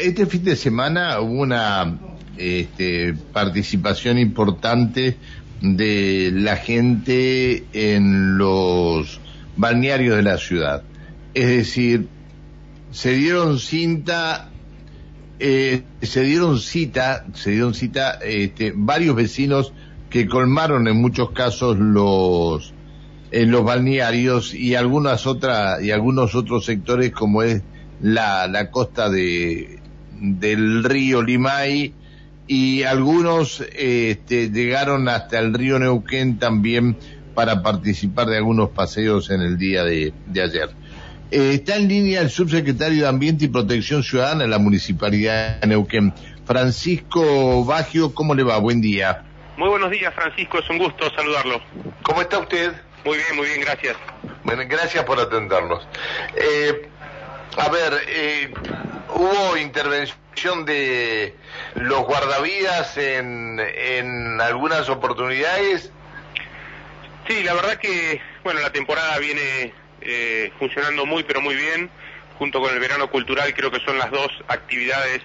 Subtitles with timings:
[0.00, 1.98] este fin de semana hubo una
[2.36, 5.16] este, participación importante
[5.60, 9.20] de la gente en los
[9.56, 10.82] balnearios de la ciudad.
[11.34, 12.08] Es decir,
[12.90, 14.50] se dieron cinta,
[15.38, 19.72] eh, se dieron cita, se dieron cita este, varios vecinos
[20.10, 22.74] que colmaron en muchos casos los
[23.30, 27.62] en los balnearios y algunas otras y algunos otros sectores como es
[28.02, 29.80] la, la costa de
[30.22, 31.92] del río Limay
[32.46, 36.96] y algunos este, llegaron hasta el río Neuquén también
[37.34, 40.70] para participar de algunos paseos en el día de, ayer.
[41.30, 45.66] Eh, está en línea el subsecretario de Ambiente y Protección Ciudadana de la Municipalidad de
[45.66, 46.12] Neuquén,
[46.44, 48.14] Francisco Bagio.
[48.14, 48.58] ¿Cómo le va?
[48.58, 49.24] Buen día.
[49.56, 50.58] Muy buenos días, Francisco.
[50.58, 51.60] Es un gusto saludarlo.
[52.02, 52.72] ¿Cómo está usted?
[53.04, 53.96] Muy bien, muy bien, gracias.
[54.44, 55.86] Bueno, gracias por atendernos.
[56.36, 56.88] Eh,
[57.56, 58.52] a ver, eh,
[59.14, 61.34] hubo intervención de
[61.74, 65.90] los guardavidas en, en algunas oportunidades.
[67.28, 71.90] Sí, la verdad que, bueno, la temporada viene eh, funcionando muy, pero muy bien.
[72.38, 75.20] Junto con el verano cultural, creo que son las dos actividades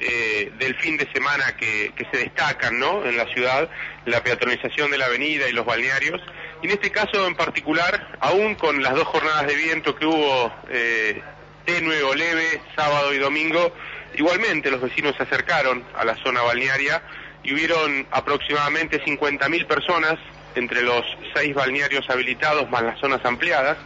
[0.00, 3.04] eh, del fin de semana que, se destacan ¿no?
[3.04, 3.68] en la ciudad,
[4.06, 6.20] la peatonalización de la avenida y los balnearios.
[6.62, 10.52] Y en este caso en particular, aún con las dos jornadas de viento que hubo
[10.70, 11.22] eh,
[11.64, 13.72] tenue o leve, sábado y domingo,
[14.16, 17.02] igualmente los vecinos se acercaron a la zona balnearia
[17.42, 20.18] y hubieron aproximadamente 50.000 personas
[20.54, 23.76] entre los seis balnearios habilitados más las zonas ampliadas,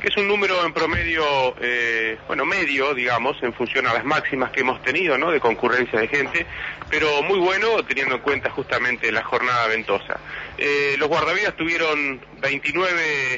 [0.00, 4.50] que es un número en promedio, eh, bueno, medio, digamos, en función a las máximas
[4.50, 6.46] que hemos tenido, ¿no?, de concurrencia de gente,
[6.88, 10.18] pero muy bueno teniendo en cuenta justamente la jornada ventosa.
[10.56, 12.92] Eh, los guardavidas tuvieron 29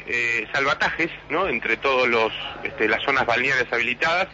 [0.07, 4.29] eh, salvatajes, ¿no?, entre todos los, este, las zonas balnearias habilitadas,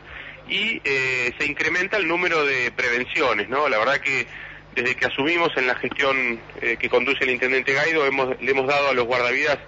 [0.50, 3.68] y se incrementa el número de prevenciones, ¿no?
[3.68, 4.26] La verdad que
[4.74, 8.88] desde que asumimos en la gestión que conduce el intendente Gaido, hemos, le hemos dado
[8.88, 9.58] a los guardavidas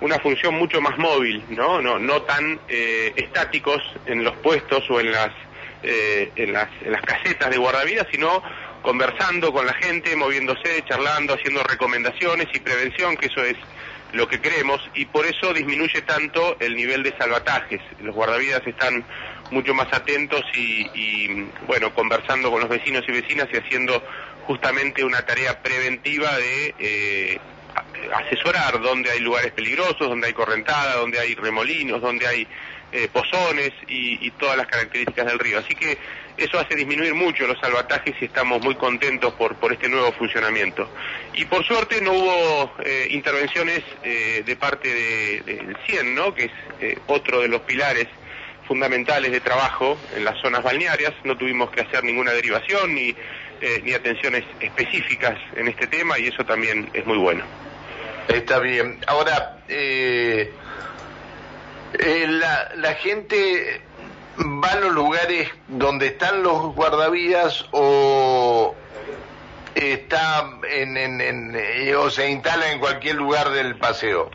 [0.00, 1.80] una función mucho más móvil, ¿no?
[1.82, 5.30] No, no tan eh, estáticos en los puestos o en las,
[5.82, 8.42] eh, en las, en las casetas de guardavidas, sino
[8.82, 13.56] conversando con la gente, moviéndose, charlando, haciendo recomendaciones y prevención, que eso es
[14.12, 17.82] lo que queremos, y por eso disminuye tanto el nivel de salvatajes.
[18.00, 19.04] Los guardavidas están
[19.50, 24.02] mucho más atentos y, y, bueno, conversando con los vecinos y vecinas y haciendo
[24.46, 27.38] justamente una tarea preventiva de eh,
[28.14, 32.46] asesorar dónde hay lugares peligrosos, dónde hay correntada, dónde hay remolinos, dónde hay
[32.90, 35.58] eh, pozones y, todas las características del río.
[35.58, 35.98] Así que
[36.38, 40.88] eso hace disminuir mucho los salvatajes y estamos muy contentos por, por este nuevo funcionamiento.
[41.34, 46.34] Y por suerte no hubo eh, intervenciones eh, de parte del CIEN, ¿no?
[46.34, 48.06] que es otro de los pilares
[48.66, 51.12] fundamentales de trabajo en las zonas balnearias.
[51.24, 53.14] No tuvimos que hacer ninguna derivación ni,
[53.82, 57.44] ni atenciones específicas en este tema y eso también es muy bueno.
[58.28, 59.00] Está bien.
[59.06, 60.52] Ahora, eh,
[61.98, 63.82] eh, la, la gente
[64.38, 68.74] va a los lugares donde están los guardavidas o
[69.74, 74.30] está en, en, eh, o se instala en cualquier lugar del paseo.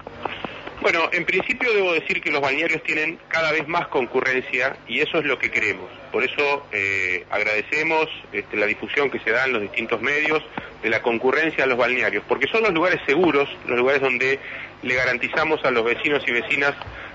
[0.84, 5.18] Bueno, en principio debo decir que los balnearios tienen cada vez más concurrencia y eso
[5.18, 5.90] es lo que queremos.
[6.12, 10.44] Por eso eh, agradecemos este, la difusión que se da en los distintos medios
[10.82, 14.40] de la concurrencia a los balnearios, porque son los lugares seguros, los lugares donde
[14.82, 16.74] le garantizamos a los vecinos y vecinas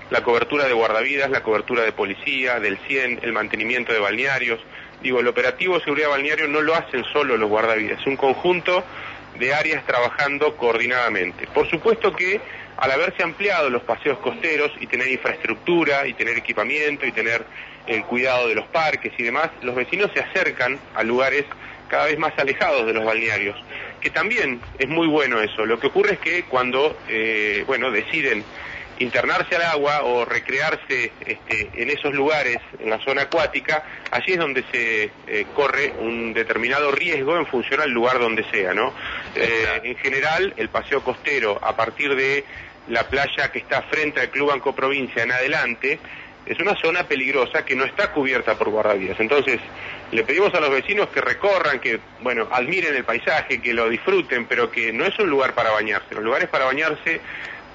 [0.09, 4.59] la cobertura de guardavidas, la cobertura de policía, del CIEN, el mantenimiento de balnearios.
[5.03, 8.83] Digo, el operativo de seguridad balneario no lo hacen solo los guardavidas, es un conjunto
[9.37, 11.45] de áreas trabajando coordinadamente.
[11.53, 12.41] Por supuesto que
[12.79, 17.43] al haberse ampliado los paseos costeros y tener infraestructura y tener equipamiento y tener
[17.87, 21.45] el cuidado de los parques y demás, los vecinos se acercan a lugares
[21.89, 23.57] cada vez más alejados de los balnearios,
[23.99, 25.65] que también es muy bueno eso.
[25.65, 28.43] Lo que ocurre es que cuando, eh, bueno, deciden
[28.99, 34.37] internarse al agua o recrearse este, en esos lugares, en la zona acuática, allí es
[34.37, 38.93] donde se eh, corre un determinado riesgo en función al lugar donde sea, ¿no?
[39.35, 42.43] Eh, en general, el paseo costero, a partir de
[42.89, 45.99] la playa que está frente al Club Banco Provincia en adelante,
[46.45, 49.19] es una zona peligrosa que no está cubierta por guardavidas.
[49.19, 49.59] Entonces,
[50.11, 54.45] le pedimos a los vecinos que recorran, que, bueno, admiren el paisaje, que lo disfruten,
[54.45, 56.15] pero que no es un lugar para bañarse.
[56.15, 57.21] Los lugares para bañarse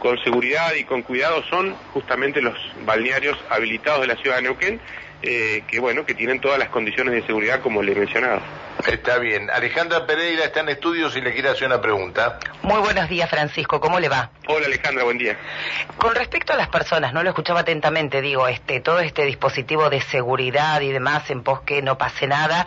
[0.00, 4.80] con seguridad y con cuidado son justamente los balnearios habilitados de la ciudad de Neuquén
[5.26, 8.42] eh, que bueno, que tienen todas las condiciones de seguridad como le he mencionado.
[8.86, 9.50] Está bien.
[9.50, 12.38] Alejandra Pereira está en estudios y le quiere hacer una pregunta.
[12.62, 13.80] Muy buenos días, Francisco.
[13.80, 14.30] ¿Cómo le va?
[14.46, 15.04] Hola, Alejandra.
[15.04, 15.38] Buen día.
[15.96, 20.02] Con respecto a las personas, no lo escuchaba atentamente, digo, este, todo este dispositivo de
[20.02, 22.66] seguridad y demás en pos que no pase nada.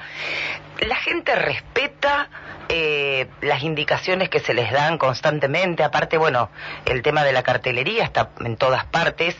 [0.80, 2.30] ¿La gente respeta
[2.69, 5.84] eh, las indicaciones que se les dan constantemente?
[5.84, 6.50] Aparte, bueno,
[6.86, 9.36] el tema de la cartelería está en todas partes,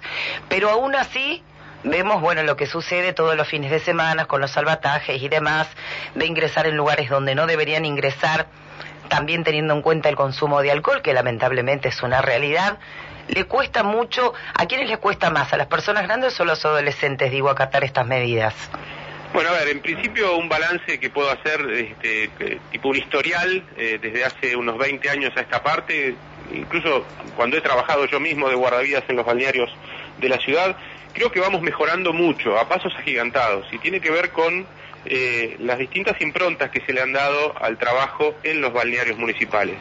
[0.47, 1.44] pero aún así
[1.83, 5.68] vemos, bueno, lo que sucede todos los fines de semana con los salvatajes y demás,
[6.15, 8.47] de ingresar en lugares donde no deberían ingresar,
[9.09, 12.77] también teniendo en cuenta el consumo de alcohol, que lamentablemente es una realidad.
[13.27, 15.51] Le cuesta mucho, ¿a quiénes les cuesta más?
[15.53, 18.53] ¿A las personas grandes o a los adolescentes, digo, acatar estas medidas?
[19.33, 22.29] Bueno, a ver, en principio un balance que puedo hacer, este,
[22.71, 26.15] tipo un historial, eh, desde hace unos 20 años a esta parte,
[26.53, 29.69] incluso cuando he trabajado yo mismo de guardavidas en los balnearios
[30.19, 30.77] de la ciudad,
[31.17, 34.67] creo que vamos mejorando mucho, a pasos agigantados, y tiene que ver con
[35.05, 39.77] eh, las distintas improntas que se le han dado al trabajo en los balnearios municipales.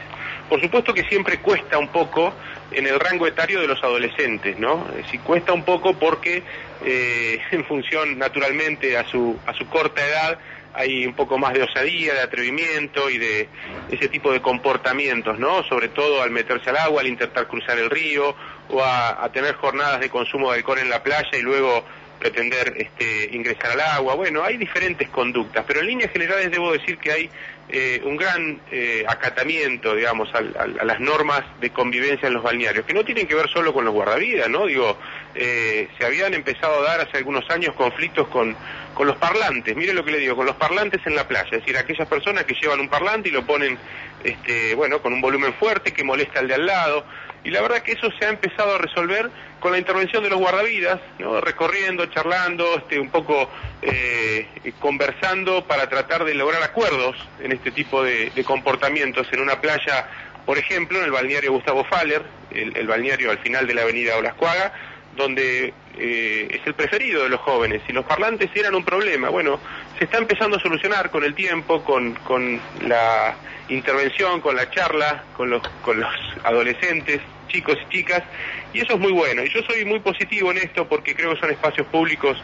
[0.49, 2.33] Por supuesto que siempre cuesta un poco
[2.71, 4.87] en el rango etario de los adolescentes, ¿no?
[5.11, 6.41] Si cuesta un poco porque
[6.83, 10.39] eh, en función naturalmente a su, a su corta edad
[10.77, 13.49] hay un poco más de osadía, de atrevimiento y de
[13.89, 15.63] ese tipo de comportamientos, ¿no?
[15.63, 18.35] Sobre todo al meterse al agua, al intentar cruzar el río
[18.69, 21.83] o a, tener jornadas de consumo de alcohol en la playa y luego
[22.19, 24.15] pretender este, ingresar al agua.
[24.15, 27.29] Bueno, hay diferentes conductas, pero en líneas generales debo decir que hay
[27.69, 32.93] eh, un gran eh, acatamiento, digamos, a, las normas de convivencia en los balnearios, que
[32.93, 34.67] no tienen que ver solo con los guardavidas, ¿no?
[34.67, 34.97] Digo,
[35.35, 38.55] eh, se habían empezado a dar hace algunos años conflictos con,
[38.93, 41.59] con los parlantes, mire lo que le digo, con los parlantes en la playa, es
[41.59, 43.77] decir, aquellas personas que llevan un parlante y lo ponen,
[44.23, 47.05] este, bueno, con un volumen fuerte que molesta al de al lado,
[47.43, 49.29] y la verdad que eso se ha empezado a resolver
[49.61, 51.39] con la intervención de los guardavidas, ¿no?
[51.39, 53.49] recorriendo, charlando, este, un poco
[53.81, 54.47] eh,
[54.79, 60.09] conversando para tratar de lograr acuerdos en este tipo de, comportamientos en una playa,
[60.45, 64.73] por ejemplo, en el balneario Gustavo Faller, el, balneario al final de la avenida Olascuaga,
[65.15, 69.29] donde eh, es el preferido de los jóvenes y los parlantes eran un problema.
[69.29, 69.59] Bueno,
[69.97, 72.15] se está empezando a solucionar con el tiempo, con,
[72.81, 73.35] la
[73.69, 76.13] intervención, con la charla, con los, con los
[76.43, 78.23] adolescentes, chicos y chicas,
[78.73, 79.43] y eso es muy bueno.
[79.43, 82.37] Y yo soy muy positivo en esto porque creo que son espacios públicos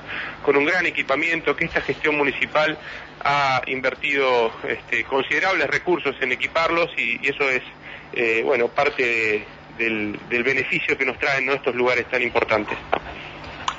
[0.44, 2.78] con un gran equipamiento, que esta gestión municipal
[3.24, 7.62] ha invertido este, considerables recursos en equiparlos y, eso es,
[8.14, 9.46] eh, bueno, parte
[9.78, 12.78] del, del, beneficio que nos traen estos lugares tan importantes.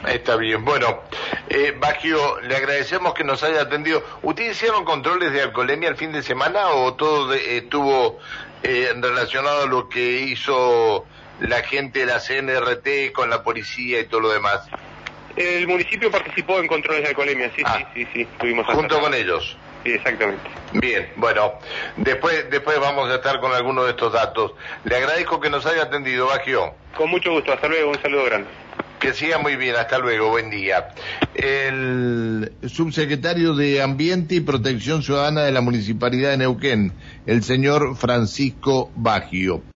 [0.09, 0.65] Está bien.
[0.65, 1.03] Bueno,
[1.49, 4.03] eh, Bagio, le agradecemos que nos haya atendido.
[4.23, 8.19] ¿Ustedes hicieron controles de alcoholemia el fin de semana o todo estuvo
[8.63, 11.07] eh, relacionado a lo que hizo
[11.41, 14.69] la gente de la CNRT con la policía y todo lo demás?
[15.37, 17.79] El municipio participó en controles de alcoholemia, sí, ah.
[17.95, 19.57] sí, sí, sí, Junto con ellos.
[19.83, 20.49] Sí, exactamente.
[20.73, 21.55] Bien, bueno,
[21.97, 24.53] después, después vamos a estar con algunos de estos datos.
[24.85, 26.75] Le agradezco que nos haya atendido, Bagio.
[26.97, 28.49] Con mucho gusto, hasta luego, un saludo grande.
[29.05, 30.89] Que siga muy bien, hasta luego, buen día.
[31.35, 36.91] El subsecretario de Ambiente y Protección Ciudadana de la Municipalidad de Neuquén,
[37.27, 39.63] el señor Francisco Baggio.